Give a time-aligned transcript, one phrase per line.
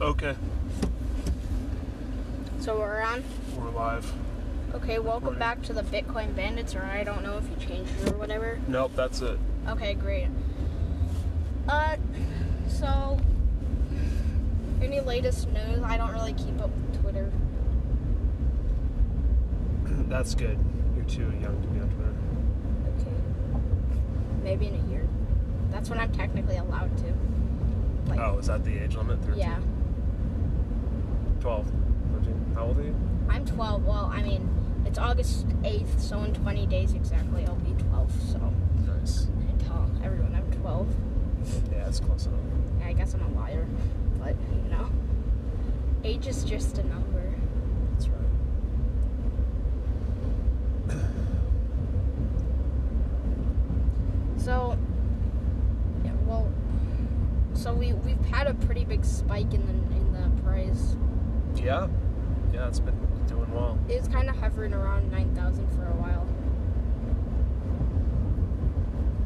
[0.00, 0.36] Okay,
[2.60, 3.24] So we're on.
[3.58, 4.10] we're live.
[4.74, 8.12] Okay, welcome back to the Bitcoin Bandits, or I don't know if you changed it
[8.12, 8.60] or whatever.
[8.68, 9.38] Nope, that's it.
[9.68, 10.28] Okay, great.
[11.68, 11.96] Uh,
[12.68, 13.18] so
[14.80, 15.82] any latest news?
[15.82, 17.32] I don't really keep up with Twitter.
[20.08, 20.58] That's good.
[20.96, 22.14] You're too young to be on Twitter.
[23.00, 23.16] Okay.
[24.44, 25.06] Maybe in a year.
[25.70, 27.14] That's when I'm technically allowed to.
[28.06, 29.18] Like, Oh, is that the age limit?
[29.24, 29.38] 13?
[29.38, 29.58] yeah.
[31.40, 31.66] 12,
[32.14, 32.52] 13.
[32.54, 32.94] How old are you?
[33.28, 33.84] I'm 12.
[33.84, 34.48] Well, I mean,
[34.84, 38.12] it's August 8th, so in 20 days exactly, I'll be 12.
[38.32, 38.52] So
[38.86, 39.28] Nice.
[39.48, 40.88] I tell everyone I'm 12.
[41.72, 42.40] Yeah, that's close enough.
[42.84, 43.66] I guess I'm a liar,
[44.18, 44.88] but you know,
[46.04, 47.34] age is just a number.
[47.92, 48.24] That's right.
[54.38, 54.78] So,
[56.04, 56.50] yeah, well,
[57.52, 60.96] so we we've had a pretty big spike in the in the price.
[61.62, 61.88] Yeah,
[62.52, 63.78] yeah, it's been doing well.
[63.88, 66.26] It was kind of hovering around nine thousand for a while.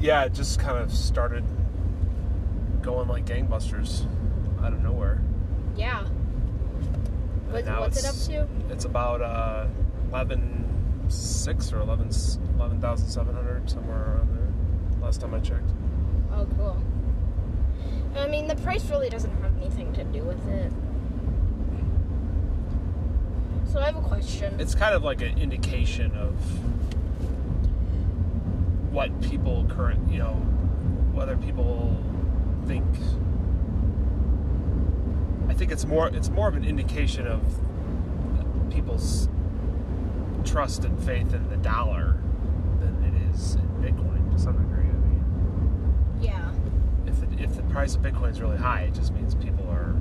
[0.00, 1.44] Yeah, it just kind of started
[2.82, 4.06] going like gangbusters
[4.62, 5.20] out of nowhere.
[5.76, 6.04] Yeah.
[7.50, 8.72] What, what's it up to?
[8.72, 9.66] It's about uh,
[10.10, 12.08] 11.6 or 11
[12.56, 15.02] 11,700, somewhere around there.
[15.02, 15.70] Last time I checked.
[16.32, 16.82] Oh, cool.
[18.16, 20.72] I mean, the price really doesn't have anything to do with it.
[23.72, 24.60] So I have a question.
[24.60, 26.34] It's kind of like an indication of
[28.92, 30.34] what people current, you know,
[31.14, 31.96] whether people
[32.66, 32.84] think.
[35.48, 37.40] I think it's more it's more of an indication of
[38.68, 39.30] people's
[40.44, 42.18] trust and faith in the dollar
[42.78, 44.84] than it is in Bitcoin to some degree.
[44.84, 46.52] I mean, yeah.
[47.06, 49.96] if the, if the price of Bitcoin is really high, it just means people are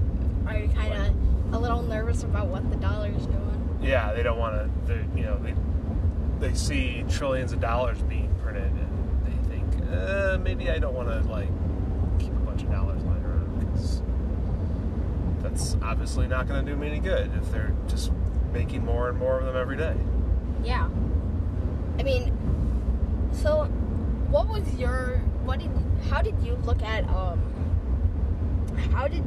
[0.45, 3.79] Are you kind of a little nervous about what the dollar is doing?
[3.81, 5.05] yeah, they don't want to.
[5.15, 5.55] You know, they
[6.39, 11.09] they see trillions of dollars being printed, and they think uh, maybe I don't want
[11.09, 11.49] to like
[12.19, 14.01] keep a bunch of dollars lying around because
[15.41, 18.11] that's obviously not going to do me any good if they're just
[18.53, 19.95] making more and more of them every day.
[20.63, 20.87] Yeah.
[21.97, 22.31] I mean,
[23.33, 23.65] so
[24.29, 25.71] what was your what did
[26.09, 27.39] how did you look at um
[28.93, 29.23] how did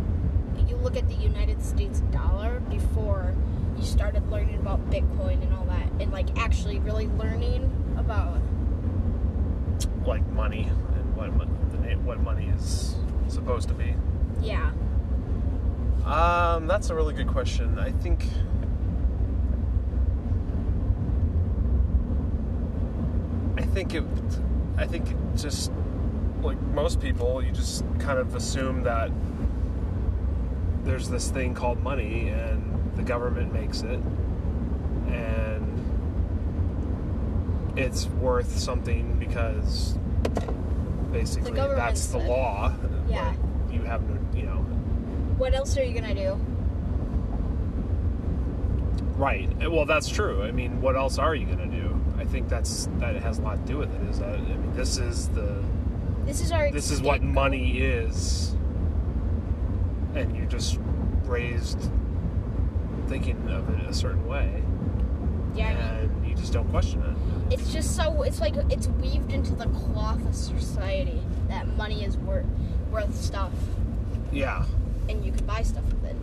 [0.85, 3.35] look at the United States dollar before
[3.77, 7.63] you started learning about Bitcoin and all that and like actually really learning
[7.97, 8.41] about
[10.07, 11.31] Like money and what
[12.05, 12.95] what money is
[13.29, 13.95] supposed to be.
[14.43, 14.71] yeah.
[16.05, 17.79] Um, that's a really good question.
[17.79, 18.27] I think.
[23.57, 24.05] I think it.
[24.77, 25.73] I think it just
[26.43, 29.11] like most people, you just kind of assume that
[30.85, 34.01] there's this thing called money, and the government makes it,
[35.09, 35.63] and
[37.77, 39.97] it's worth something because
[41.11, 42.29] basically that's the said.
[42.29, 42.73] law.
[43.07, 43.29] Yeah.
[43.29, 43.37] Like,
[43.75, 44.63] you have no, you know,
[45.37, 46.41] What else are you going to do?
[49.17, 49.49] Right.
[49.63, 50.43] Uh, Well, that's true.
[50.43, 52.01] I mean, what else are you going to do?
[52.19, 54.09] I think that's that has a lot to do with it.
[54.09, 55.63] Is that I mean, this is the
[56.25, 57.35] This is our this is what scapegoat.
[57.35, 58.57] money is,
[60.15, 60.79] and you're just
[61.25, 61.91] raised
[63.09, 64.63] thinking of it a certain way,
[65.55, 67.53] Yeah, I mean, and you just don't question it.
[67.55, 72.17] it's just so it's like it's weaved into the cloth of society that money is
[72.19, 72.47] worth
[72.91, 73.53] worth stuff
[74.33, 74.65] Yeah.
[75.09, 76.17] and you can buy stuff with it.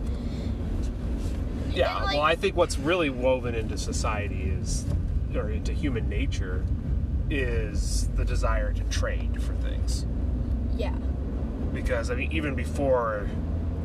[1.72, 2.02] Yeah.
[2.02, 4.84] Like- well, I think what's really woven into society is,
[5.34, 6.64] or into human nature,
[7.30, 10.04] is the desire to trade for things.
[10.76, 10.94] Yeah.
[11.72, 13.26] because I mean, even before,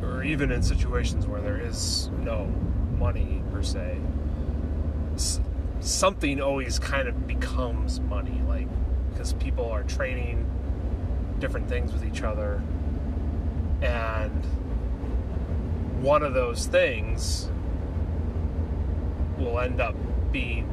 [0.02, 2.46] or even in situations where there is no
[2.98, 3.98] money per se,
[5.80, 8.68] something always kind of becomes money, like
[9.10, 10.44] because people are trading
[11.38, 12.62] different things with each other,
[13.80, 14.44] and
[16.00, 17.50] one of those things
[19.38, 19.94] will end up
[20.32, 20.66] being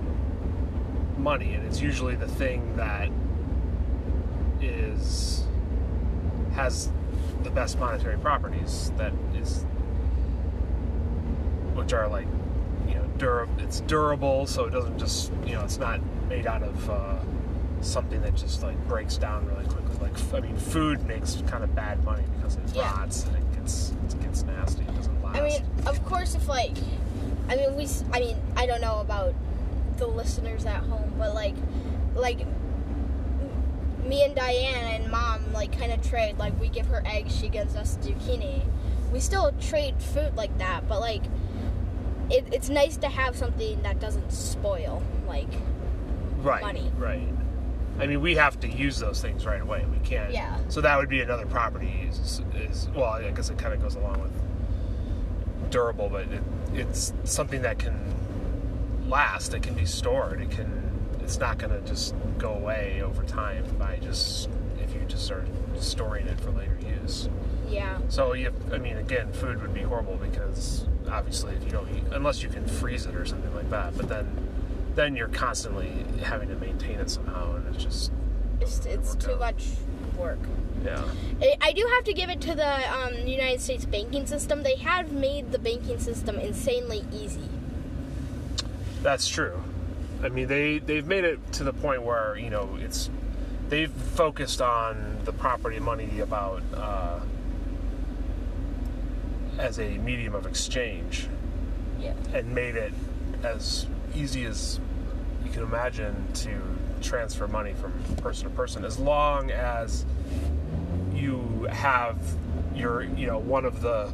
[1.17, 3.09] money, and it's usually the thing that
[4.61, 5.45] is
[6.53, 6.91] has
[7.43, 9.11] the best monetary properties that
[11.75, 12.27] which are like
[12.87, 15.99] you know dura- it's durable so it doesn't just you know it's not
[16.29, 17.15] made out of uh,
[17.81, 21.63] something that just like breaks down really quickly like f- I mean food makes kind
[21.63, 22.91] of bad money because it Yeah.
[22.99, 26.47] rots and it gets it gets nasty it doesn't last I mean, of course, if
[26.47, 26.77] like,
[27.49, 29.33] I mean, we, I mean, I don't know about
[29.97, 31.55] the listeners at home, but like,
[32.15, 32.39] like,
[34.05, 36.37] me and Diane and mom like kind of trade.
[36.37, 38.61] Like, we give her eggs, she gives us zucchini.
[39.11, 41.23] we still trade food like that, but like
[42.29, 45.01] it, it's nice to have something that doesn't spoil.
[45.27, 45.47] Like
[46.37, 46.91] right, money.
[46.97, 47.27] right.
[47.97, 49.85] I mean, we have to use those things right away.
[49.89, 50.31] We can't.
[50.31, 50.57] Yeah.
[50.67, 52.07] So that would be another property.
[52.09, 56.43] Is, is well, I guess it kind of goes along with durable, but it,
[56.73, 57.97] it's something that can
[59.07, 59.53] last.
[59.53, 60.41] It can be stored.
[60.41, 60.83] It can.
[61.21, 64.49] It's not going to just go away over time by just
[64.83, 65.47] if you just start
[65.81, 67.29] storing it for later use.
[67.69, 71.89] yeah, So you, I mean, again, food would be horrible because obviously if you don't
[71.95, 74.27] eat, unless you can freeze it or something like that, but then
[74.95, 75.91] then you're constantly
[76.23, 78.11] having to maintain it somehow, and it's just
[78.61, 79.39] it's it's too out.
[79.39, 79.65] much
[80.17, 80.39] work.
[80.85, 81.03] Yeah,
[81.41, 84.63] I I do have to give it to the um, United States banking system.
[84.63, 87.49] They have made the banking system insanely easy.
[89.01, 89.61] that's true.
[90.23, 93.09] I mean, they they've made it to the point where you know it's
[93.69, 97.19] they've focused on the property money about uh,
[99.57, 101.27] as a medium of exchange.
[101.99, 102.13] Yeah.
[102.33, 102.93] and made it
[103.41, 104.79] as easy as
[105.45, 106.51] you can imagine to
[107.01, 110.05] transfer money from person to person as long as
[111.13, 112.17] you have
[112.75, 114.11] your you know one of the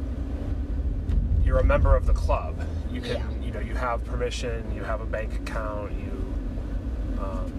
[1.44, 2.54] you're a member of the club
[2.90, 3.46] you can Yeah.
[3.46, 6.34] you know you have permission you have a bank account you
[7.20, 7.52] um,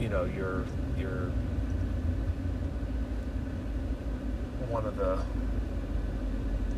[0.00, 0.64] you know you're
[0.98, 1.30] you're
[4.68, 5.18] one of the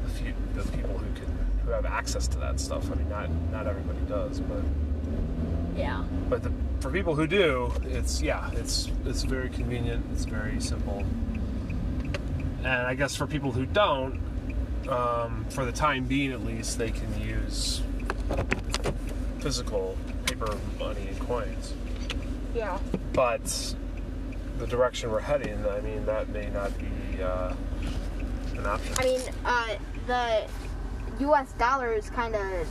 [0.04, 1.26] the few the people who can
[1.64, 2.90] who have access to that stuff.
[2.90, 4.62] I mean, not not everybody does, but
[5.76, 6.04] Yeah.
[6.28, 10.04] but the, for people who do, it's yeah, it's it's very convenient.
[10.12, 11.04] It's very simple,
[12.58, 14.20] and I guess for people who don't,
[14.88, 17.82] um, for the time being at least, they can use
[19.38, 19.96] physical
[20.26, 21.74] paper money and coins.
[22.54, 22.78] Yeah.
[23.12, 23.74] But
[24.58, 27.54] the direction we're heading, I mean, that may not be uh,
[28.56, 28.94] an option.
[28.98, 29.68] I mean, uh,
[30.06, 30.44] the
[31.20, 31.52] U.S.
[31.54, 32.68] dollar is kind of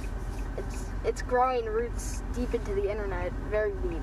[0.57, 4.01] it's it's growing roots deep into the internet, very deep.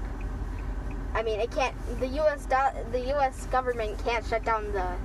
[1.15, 1.75] I mean, it can't.
[2.01, 2.47] The U.S.
[2.47, 3.47] Do- the U.S.
[3.47, 4.97] government can't shut down the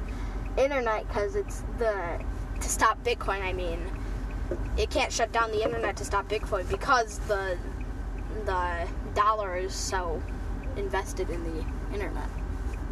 [0.62, 2.20] internet because it's the
[2.60, 3.42] to stop Bitcoin.
[3.42, 3.80] I mean,
[4.78, 7.58] it can't shut down the internet to stop Bitcoin because the
[8.46, 10.22] the dollar is so
[10.78, 12.28] invested in the internet.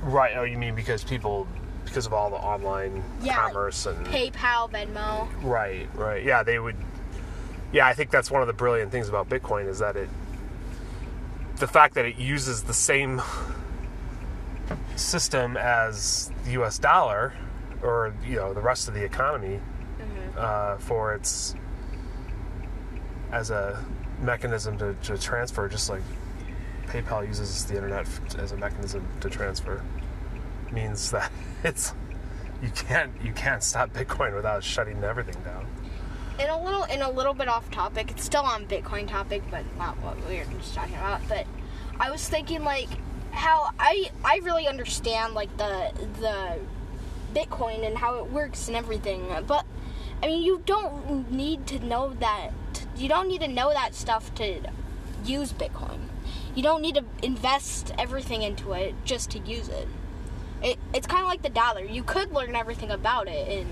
[0.01, 0.33] Right.
[0.35, 1.47] Oh, you mean because people,
[1.85, 5.27] because of all the online Yeah, commerce and PayPal, Venmo.
[5.43, 6.23] right, right.
[6.23, 6.75] Yeah, they would.
[7.71, 10.09] Yeah, I think that's one of the brilliant things about Bitcoin is that it,
[11.57, 13.21] the fact that it uses the same
[14.95, 16.77] system as the U.S.
[16.79, 17.33] dollar,
[17.81, 19.59] or you know the rest of the economy,
[20.37, 21.55] uh, for its
[23.31, 23.83] as a
[24.21, 26.01] mechanism to, to transfer, just like
[26.91, 28.05] PayPal uses the internet
[28.37, 29.81] as a mechanism to transfer,
[30.71, 31.31] means that
[31.63, 31.93] it's
[32.61, 35.65] you can't you can't stop Bitcoin without shutting everything down.
[36.37, 38.11] in a little in a little bit off topic.
[38.11, 41.21] It's still on Bitcoin topic, but not what we were just talking about.
[41.29, 41.47] But
[41.97, 42.89] I was thinking like
[43.31, 46.59] how I I really understand like the the
[47.33, 49.27] Bitcoin and how it works and everything.
[49.47, 49.65] But
[50.21, 52.51] I mean, you don't need to know that.
[52.97, 54.59] You don't need to know that stuff to
[55.23, 56.10] use Bitcoin.
[56.55, 59.87] You don't need to invest everything into it just to use it.
[60.61, 61.81] It, it's kind of like the dollar.
[61.83, 63.69] You could learn everything about it and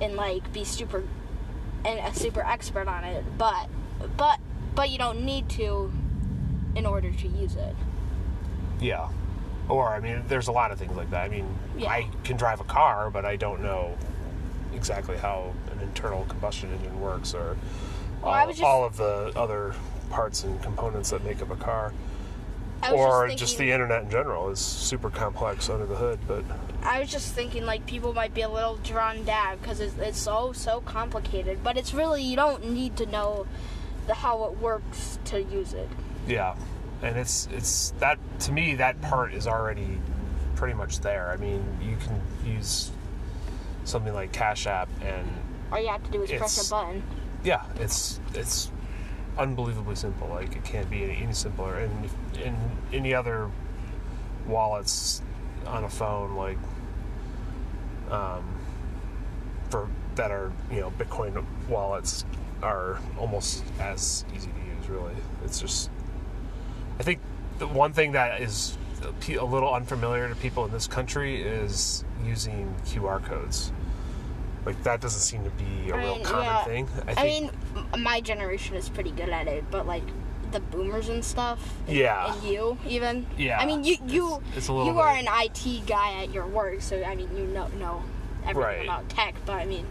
[0.00, 1.04] and like be super
[1.84, 3.68] and a super expert on it, but
[4.16, 4.38] but
[4.74, 5.92] but you don't need to
[6.74, 7.76] in order to use it.
[8.80, 9.08] Yeah.
[9.68, 11.22] Or I mean, there's a lot of things like that.
[11.24, 11.90] I mean, Yeah.
[11.90, 13.96] I can drive a car, but I don't know
[14.74, 17.56] exactly how an internal combustion engine works or
[18.22, 19.74] Well, all, just- all of the other
[20.14, 21.92] parts and components that make up a car.
[22.92, 26.44] Or just, just the internet in general is super complex under the hood, but
[26.82, 30.18] I was just thinking like people might be a little drawn down because it's, it's
[30.18, 33.46] so so complicated, but it's really you don't need to know
[34.06, 35.88] the how it works to use it.
[36.28, 36.54] yeah.
[37.02, 39.98] And it's it's that to me that part is already
[40.54, 41.30] pretty much there.
[41.30, 42.90] I mean, you can use
[43.84, 45.26] something like Cash App and
[45.72, 47.02] All you have to do is press a button.
[47.44, 48.70] yeah, it's it's
[49.38, 50.28] unbelievably simple.
[50.28, 51.76] Like it can't be any, any simpler.
[51.76, 52.10] And
[52.42, 52.56] in
[52.92, 53.50] any other
[54.46, 55.22] wallets
[55.66, 56.58] on a phone, like
[58.10, 58.44] um,
[59.70, 62.24] for that are you know Bitcoin wallets
[62.62, 64.88] are almost as easy to use.
[64.88, 65.14] Really,
[65.44, 65.90] it's just
[66.98, 67.20] I think
[67.58, 72.04] the one thing that is a a little unfamiliar to people in this country is
[72.24, 73.72] using QR codes.
[74.66, 76.64] Like that doesn't seem to be a I real mean, common yeah.
[76.64, 76.88] thing.
[77.06, 77.50] I, I, mean,
[77.98, 80.02] my generation is pretty good at it, but like
[80.52, 81.60] the boomers and stuff.
[81.86, 82.32] and- Yeah.
[82.34, 83.26] And you even.
[83.36, 86.32] Yeah, I mean, you you it's- it's a little you are an IT guy at
[86.32, 88.02] your work, so I mean, you know know
[88.46, 88.84] everything Right.
[88.84, 89.86] about tech, but I mean,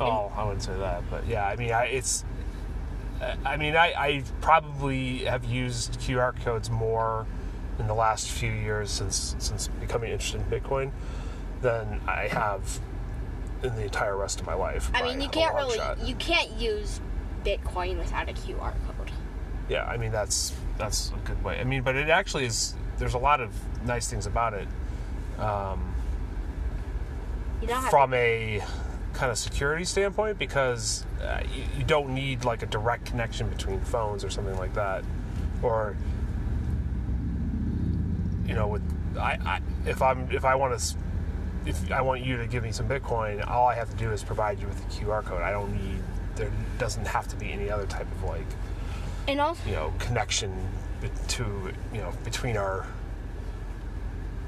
[0.00, 2.24] Oh, I wouldn't say that, but yeah, I mean, I, it's.
[3.44, 7.24] I mean, I, I probably have used QR codes more
[7.78, 10.90] in the last few years since since becoming interested in Bitcoin
[11.60, 12.80] than I have
[13.62, 14.90] in the entire rest of my life.
[14.94, 15.98] I mean, you can't really, shot.
[16.06, 17.00] you can't use
[17.44, 19.10] Bitcoin without a QR code.
[19.68, 21.58] Yeah, I mean that's that's a good way.
[21.60, 22.74] I mean, but it actually is.
[22.98, 23.52] There's a lot of
[23.84, 24.68] nice things about it.
[25.38, 25.94] Um,
[27.60, 28.62] You don't have from a
[29.12, 33.80] kind of security standpoint because uh, you, you don't need like a direct connection between
[33.80, 35.04] phones or something like that
[35.62, 35.96] or
[38.46, 38.82] you know with
[39.18, 40.96] I, I if i'm if i want to
[41.66, 44.22] if i want you to give me some bitcoin all i have to do is
[44.22, 45.42] provide you with a qr code.
[45.42, 46.02] I don't need
[46.36, 48.46] there doesn't have to be any other type of like
[49.28, 50.52] and also, you know connection
[51.28, 52.86] to you know between our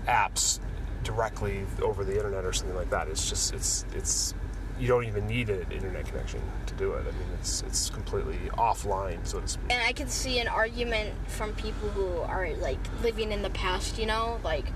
[0.07, 0.61] apps
[1.03, 3.09] directly over the internet or something like that.
[3.09, 4.35] It's just it's it's
[4.79, 7.01] you don't even need an internet connection to do it.
[7.03, 9.71] I mean it's it's completely offline so to speak.
[9.71, 13.99] And I can see an argument from people who are like living in the past,
[13.99, 14.67] you know, like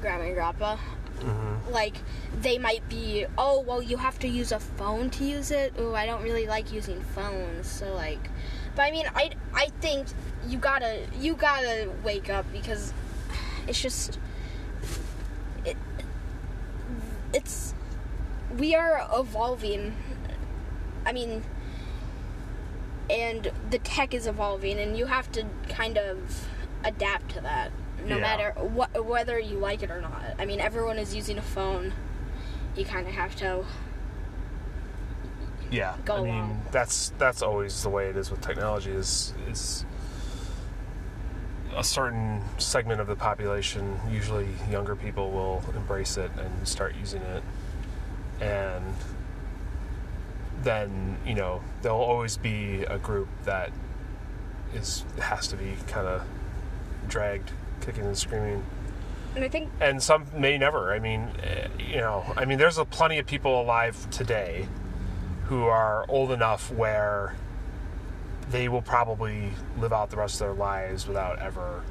[0.00, 0.76] grandma and grandpa.
[1.20, 1.72] Mm-hmm.
[1.72, 1.96] Like
[2.40, 5.74] they might be, oh well, you have to use a phone to use it.
[5.78, 8.30] Oh, I don't really like using phones, so like.
[8.76, 10.06] But I mean, I I think
[10.46, 12.92] you gotta you gotta wake up because
[13.66, 14.18] it's just
[15.64, 15.76] it
[17.34, 17.74] it's
[18.56, 19.96] we are evolving.
[21.04, 21.42] I mean,
[23.10, 26.48] and the tech is evolving, and you have to kind of
[26.84, 27.72] adapt to that,
[28.08, 28.22] no Yeah.
[28.22, 30.22] matter what whether you like it or not.
[30.38, 31.92] I mean, everyone is using a phone.
[32.76, 33.64] You kind of have to.
[35.70, 36.62] yeah go i mean along.
[36.72, 39.84] that's that's always the way it is with technology is is
[41.76, 47.20] a certain segment of the population usually younger people will embrace it and start using
[47.20, 47.42] it
[48.40, 48.94] and
[50.62, 53.70] then you know there'll always be a group that
[54.74, 56.22] is has to be kind of
[57.08, 57.50] dragged
[57.80, 58.64] kicking and screaming
[59.34, 60.92] And I think and some may never.
[60.92, 64.66] I mean, eh, you know, I mean, there's a plenty of people alive today
[65.46, 67.34] who are old enough where
[68.50, 71.82] they will probably live out the rest of their lives without ever,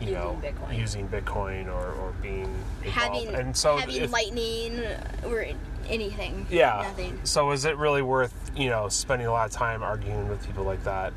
[0.00, 0.78] you Using know, Bitcoin.
[0.78, 2.48] using Bitcoin or, or being
[2.84, 2.88] involved.
[3.24, 4.80] having and so having if- lightning
[5.24, 5.44] or
[5.88, 6.46] anything.
[6.50, 6.82] yeah.
[6.88, 7.20] Nothing.
[7.24, 10.64] So is it really worth you know spending a lot of time arguing with people
[10.64, 11.12] like that?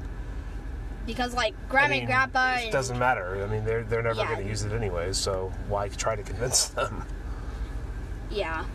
[1.05, 3.43] Because like grandma I mean, and grandpa It doesn't matter.
[3.43, 4.33] I mean, they're they're never Yeah.
[4.33, 5.13] going to use it anyway.
[5.13, 7.03] So why try to convince them?
[8.31, 8.65] yeah.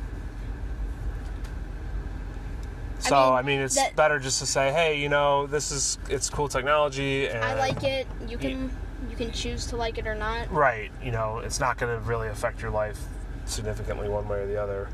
[3.00, 5.99] So mean, I mean, it's that- better just to say, hey, you know, this is
[6.08, 8.06] it's cool technology, and I like it.
[8.28, 8.70] You can
[9.10, 10.52] you can choose to like it or not.
[10.52, 10.90] right.
[11.02, 13.00] You know, it's not going to really affect your life
[13.46, 14.88] significantly one way or the other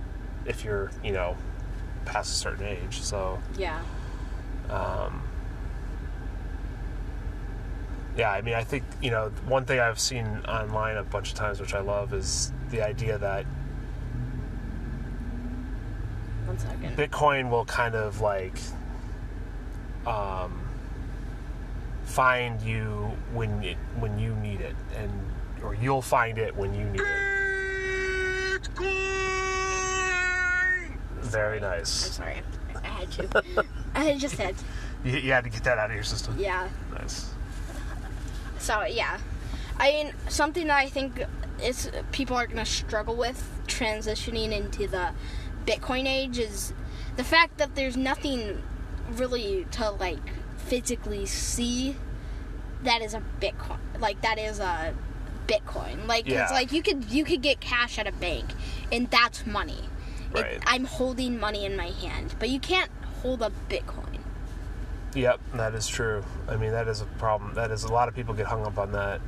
[0.47, 1.37] if you're, you know,
[2.05, 3.00] past a certain age.
[3.00, 3.81] So, Yeah.
[4.71, 5.23] um,
[8.17, 11.35] yeah, I mean, I think you know, one thing I've seen online a bunch of
[11.37, 13.45] times, which I love, is the idea that
[16.47, 16.97] One second.
[16.97, 18.59] Bitcoin will kind of like
[20.07, 20.61] um,
[22.05, 25.11] find you when it when you need it, and
[25.63, 28.63] or you'll find it when you need it.
[28.63, 29.27] Bitcoin.
[31.21, 31.89] Very I'm nice.
[31.91, 32.43] sorry.
[32.83, 33.65] I had to.
[33.95, 34.55] I just had.
[35.05, 36.35] You, you had to get that out of your system.
[36.37, 36.69] Yeah.
[36.93, 37.31] Nice.
[38.67, 39.19] So yeah,
[39.79, 41.23] I mean something that I think
[41.63, 45.11] is people are gonna struggle with transitioning into the
[45.65, 46.73] Bitcoin age is
[47.17, 48.61] the fact that there's nothing
[49.13, 50.19] really to like
[50.57, 51.95] physically see
[52.83, 54.93] that is a Bitcoin like that is a
[55.47, 56.43] Bitcoin like Yeah.
[56.43, 58.47] it's like you could you could get cash at a bank
[58.91, 59.85] and that's money.
[60.35, 62.91] It- I'm holding money in my hand, but you can't
[63.23, 64.16] hold a Bitcoin.
[65.17, 66.23] Yep, that is true.
[66.47, 67.55] I mean, that is a problem.
[67.55, 69.21] That is a lot of people get hung up on that,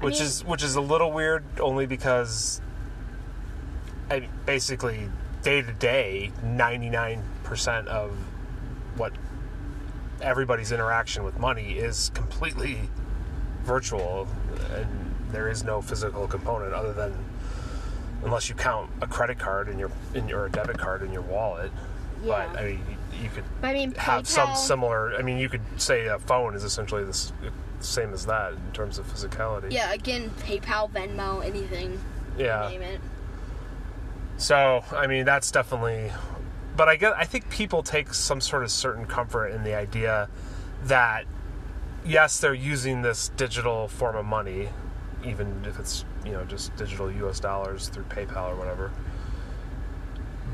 [0.00, 2.60] which mean- is which is a little weird, only because,
[4.08, 5.10] I basically
[5.42, 8.16] day to day, ninety nine percent of
[8.96, 9.12] what
[10.22, 12.88] everybody's interaction with money is completely
[13.64, 14.28] virtual,
[14.74, 14.86] and
[15.32, 17.12] there is no physical component other than
[18.24, 21.12] unless you count a credit card in your in your or a debit card in
[21.12, 21.72] your wallet.
[22.24, 22.48] Yeah.
[22.52, 22.80] But I mean,
[23.12, 25.14] you, you could I mean, have some similar.
[25.16, 27.32] I mean, you could say a phone is essentially the
[27.80, 29.72] same as that in terms of physicality.
[29.72, 32.00] Yeah, again, PayPal, Venmo, anything.
[32.38, 32.68] Yeah.
[32.70, 33.00] Name it.
[34.38, 36.12] So I mean, that's definitely.
[36.76, 37.14] But I get.
[37.16, 40.28] I think people take some sort of certain comfort in the idea
[40.84, 41.24] that
[42.04, 44.68] yes, they're using this digital form of money,
[45.24, 47.40] even if it's you know just digital U.S.
[47.40, 48.90] dollars through PayPal or whatever.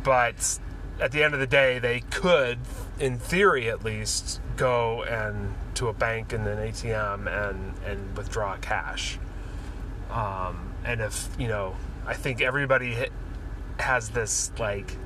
[0.04, 0.58] but
[1.00, 2.58] at the end of the day, they could,
[2.98, 8.56] in theory at least, go and to a bank and an ATM and and withdraw
[8.58, 9.18] cash.
[10.10, 11.74] Um, and if you know,
[12.06, 12.96] I think everybody
[13.78, 14.96] has this like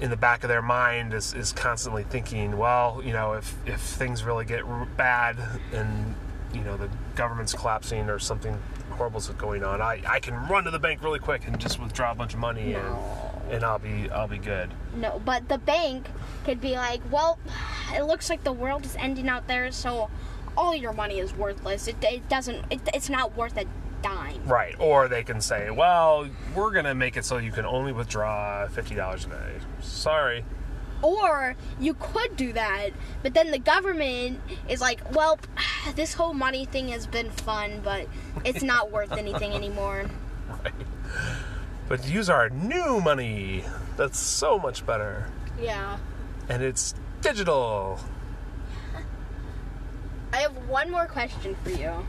[0.00, 3.80] in the back of their mind is, is constantly thinking, well, you know, if if
[3.80, 4.62] things really get
[4.96, 5.36] bad
[5.72, 6.14] and
[6.52, 8.58] you know the government's collapsing or something
[8.90, 12.12] horrible's going on, I, I can run to the bank really quick and just withdraw
[12.12, 12.78] a bunch of money No.
[12.78, 14.72] and and I'll be I'll be good.
[14.94, 16.06] No, but the bank
[16.44, 17.38] could be like, well,
[17.94, 20.10] it looks like the world is ending out there, so
[20.56, 21.86] all your money is worthless.
[21.88, 22.64] It, it doesn't.
[22.70, 23.66] It, it's not worth a
[24.02, 24.42] dime.
[24.46, 24.74] Right.
[24.78, 28.66] Or they can say, well, we're going to make it so you can only withdraw
[28.68, 29.64] $50 a day.
[29.80, 30.44] Sorry.
[31.02, 32.90] Or you could do that,
[33.22, 35.38] but then the government is like, well,
[35.94, 38.08] this whole money thing has been fun, but
[38.44, 40.06] it's not worth anything anymore.
[40.64, 40.72] Right.
[41.88, 43.64] But use our new money.
[43.96, 45.26] That's so much better.
[45.60, 45.98] Yeah.
[46.48, 47.98] And it's digital.
[50.32, 52.06] I have one more question for you.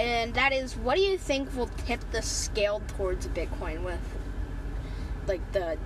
[0.00, 4.00] And that is, what do you think will tip the scale towards Bitcoin with?
[5.26, 5.78] Like the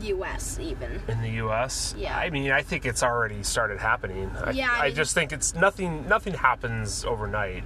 [0.00, 1.00] US, even.
[1.08, 1.94] in the U.S.
[1.96, 2.16] Yeah.
[2.16, 4.30] I mean, I think it's already started happening.
[4.36, 6.08] I, Yeah, I I, mean- just think it's nothing.
[6.08, 7.64] Nothing happens overnight.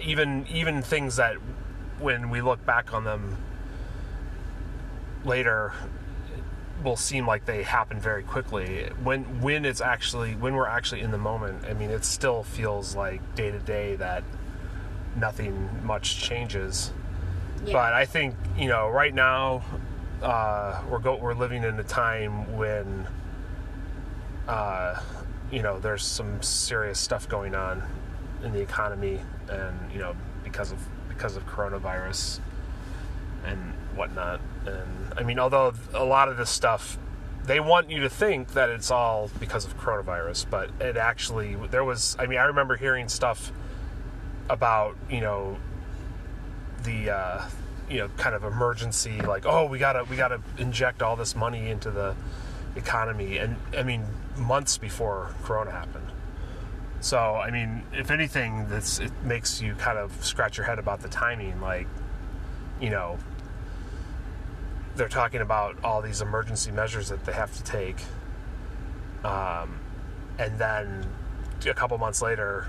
[0.00, 1.36] Even even things that,
[1.98, 3.36] when we look back on them
[5.24, 5.72] later,
[6.82, 8.88] will seem like they happen very quickly.
[9.02, 12.96] When when it's actually when we're actually in the moment, I mean, it still feels
[12.96, 14.24] like day to day that
[15.16, 16.92] nothing much changes.
[17.64, 17.72] Yeah.
[17.74, 19.62] But I think you know, right now,
[20.22, 23.06] uh, we're go- we're living in a time when,
[24.48, 25.00] uh,
[25.50, 27.82] you know, there's some serious stuff going on
[28.42, 32.40] in the economy, and you know, because of because of coronavirus
[33.44, 33.60] and
[33.94, 34.40] whatnot.
[34.66, 36.98] And I mean, although a lot of this stuff,
[37.44, 41.84] they want you to think that it's all because of coronavirus, but it actually there
[41.84, 42.16] was.
[42.18, 43.52] I mean, I remember hearing stuff
[44.48, 45.58] about you know
[46.84, 47.42] the uh,
[47.88, 51.70] you know kind of emergency like oh we gotta we gotta inject all this money
[51.70, 52.14] into the
[52.74, 54.04] economy and I mean
[54.36, 56.08] months before Corona happened.
[57.00, 61.00] So I mean, if anything, this it makes you kind of scratch your head about
[61.00, 61.60] the timing.
[61.60, 61.88] Like,
[62.80, 63.18] you know,
[64.96, 67.96] they're talking about all these emergency measures that they have to take,
[69.24, 69.80] um,
[70.38, 71.06] and then
[71.66, 72.66] a couple months later,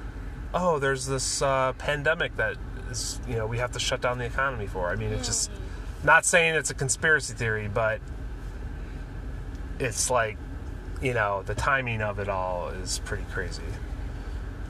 [0.53, 2.57] oh, there's this uh, pandemic that
[2.89, 4.89] is you know we have to shut down the economy for.
[4.89, 5.51] I mean, it's just
[6.03, 7.99] not saying it's a conspiracy theory, but
[9.79, 10.37] it's like
[11.01, 13.63] you know the timing of it all is pretty crazy.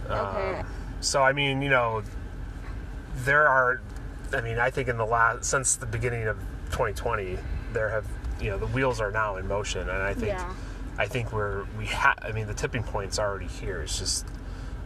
[0.06, 0.14] Okay.
[0.60, 0.66] Um,
[1.02, 2.04] so I mean, you know,
[3.18, 3.82] there are.
[4.34, 6.38] I mean, I think in the last since the beginning of
[6.74, 7.38] 2020,
[7.72, 8.06] there have
[8.42, 10.54] you know the wheels are now in motion, and I think Yeah.
[10.98, 12.20] I think we're we have.
[12.22, 13.82] I mean, the tipping point's already here.
[13.82, 14.26] It's just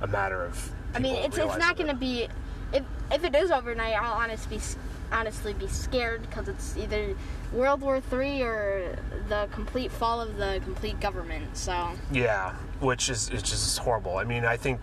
[0.02, 0.72] a matter of.
[0.94, 2.28] I mean, it's it's not going to be.
[2.74, 4.64] If if it is overnight, I'll honestly be
[5.12, 7.16] honestly be scared because it's either
[7.54, 8.98] World War Three or
[9.30, 11.56] the complete fall of the complete government.
[11.58, 14.18] So Yeah, which is it's just horrible.
[14.18, 14.80] I mean, I think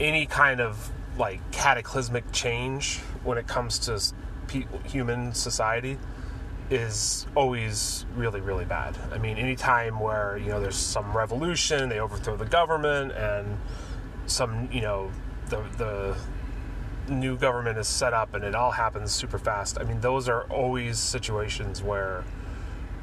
[0.00, 4.00] any kind of like cataclysmic change when it comes to
[4.84, 5.98] human society
[6.70, 8.96] is always really really bad.
[9.12, 13.58] I mean, any time where you know there's some revolution, they overthrow the government, and
[14.26, 15.10] some you know
[15.48, 16.16] the the
[17.08, 19.78] new government is set up and it all happens super fast.
[19.78, 22.24] I mean, those are always situations where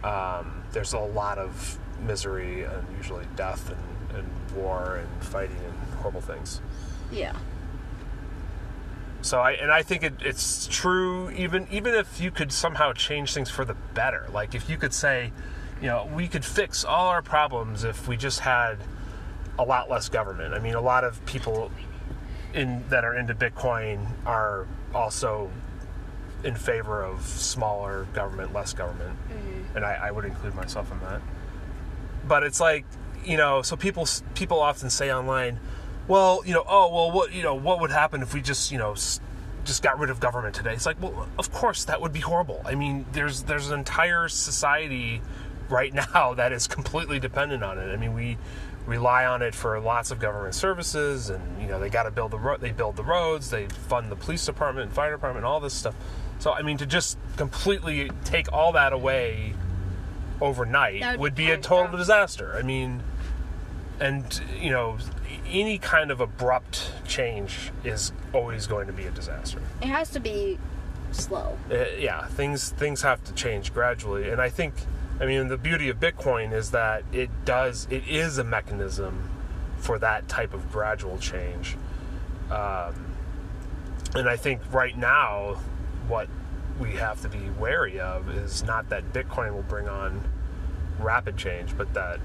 [0.03, 5.93] um, there's a lot of misery and usually death and, and war and fighting and
[5.95, 6.61] horrible things.
[7.11, 7.35] yeah,
[9.21, 13.33] So I and I think it, it's true even even if you could somehow change
[13.33, 14.27] things for the better.
[14.31, 15.31] Like if you could say,
[15.81, 18.77] you know, we could fix all our problems if we just had
[19.57, 20.53] a lot less government.
[20.53, 21.71] I mean, a lot of people
[22.53, 25.51] in that are into Bitcoin are also
[26.43, 29.75] in favor of smaller government, less government, mm-hmm.
[29.75, 31.21] and I, I would include myself in that.
[32.27, 32.85] But it's like,
[33.25, 35.59] you know, so people people often say online,
[36.09, 38.79] well, you know, oh, well, what you know, what would happen if we just, you
[38.79, 40.73] know, just got rid of government today?
[40.73, 42.61] It's like, well, of course that would be horrible.
[42.65, 45.21] I mean, there's there's an entire society
[45.69, 47.93] right now that is completely dependent on it.
[47.93, 48.37] I mean, we
[48.87, 52.31] rely on it for lots of government services, and you know, they got to build
[52.31, 55.59] the ro- they build the roads, they fund the police department, and fire department, all
[55.59, 55.93] this stuff.
[56.39, 59.53] So, I mean, to just completely take all that away
[60.41, 62.55] overnight would would be a total disaster.
[62.57, 63.03] I mean,
[63.99, 64.97] and you know,
[65.47, 69.61] any kind of abrupt change is always going to be a disaster.
[69.81, 70.57] it has to be
[71.11, 71.57] slow.
[71.71, 74.73] Uh, yeah, things things have to change gradually, and I think,
[75.19, 79.29] I mean, the beauty of Bitcoin is that it does it is a mechanism
[79.77, 81.77] for that type of gradual change,
[82.51, 83.05] um,
[84.15, 85.55] and I think right now,
[86.07, 86.27] what
[86.79, 90.23] we have to be wary of is not that Bitcoin will bring on
[90.99, 92.19] rapid change, but that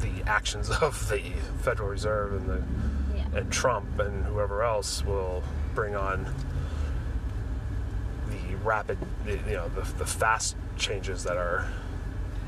[0.00, 1.20] the actions of the
[1.62, 2.62] Federal Reserve and the
[3.16, 3.38] Yeah.
[3.40, 5.42] and Trump and whoever else will
[5.74, 6.24] bring on
[8.30, 11.66] the rapid, the, you know, the, the fast changes that are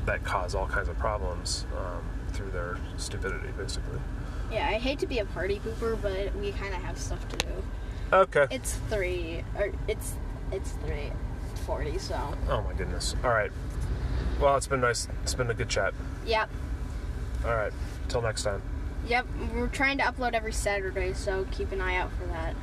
[0.05, 2.01] that cause all kinds of problems um,
[2.33, 3.99] through their stupidity, basically.
[4.51, 7.37] Yeah, I hate to be a party pooper, but we kind of have stuff to
[7.37, 7.51] do.
[8.11, 8.47] Okay.
[8.51, 10.13] It's three, or it's
[10.51, 11.11] it's three
[11.65, 11.97] forty.
[11.97, 12.15] So
[12.49, 13.15] Oh my goodness.
[13.23, 13.51] All right.
[14.39, 15.07] Well, it's been nice.
[15.23, 15.93] It's been a good chat.
[16.25, 16.49] yep,
[17.45, 17.73] All right.
[18.07, 18.61] Till next time.
[19.07, 19.25] yep.
[19.53, 22.55] We're trying to upload every Saturday, so keep an eye out for that.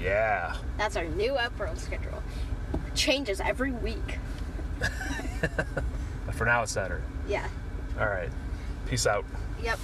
[0.00, 0.56] Yeah.
[0.78, 2.22] That's our new upload schedule.
[2.94, 4.18] Changes every week.
[6.32, 7.04] For now, it's Saturday.
[7.28, 7.46] Yeah.
[8.00, 8.30] All right.
[8.86, 9.24] Peace out.
[9.62, 9.78] Yep.